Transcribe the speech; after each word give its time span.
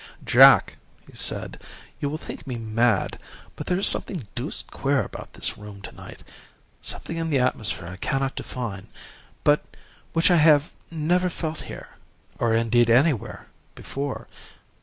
"'Jack,' 0.25 0.77
he 1.05 1.15
said, 1.15 1.61
'you 1.99 2.09
will 2.09 2.17
think 2.17 2.47
me 2.47 2.55
mad, 2.55 3.19
but 3.55 3.67
there 3.67 3.77
is 3.77 3.85
something 3.85 4.25
deuced 4.33 4.71
queer 4.71 5.03
about 5.03 5.33
this 5.33 5.59
room 5.59 5.79
to 5.79 5.91
night 5.91 6.23
something 6.81 7.17
in 7.17 7.29
the 7.29 7.37
atmosphere 7.37 7.85
I 7.87 7.97
cannot 7.97 8.35
define, 8.35 8.87
but 9.43 9.63
which 10.13 10.31
I 10.31 10.37
have 10.37 10.73
never 10.89 11.29
felt 11.29 11.61
here 11.69 11.89
or 12.39 12.51
indeed 12.55 12.89
anywhere 12.89 13.45
before. 13.75 14.27